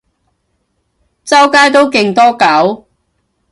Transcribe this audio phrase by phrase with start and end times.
[1.23, 2.87] 周街都勁多狗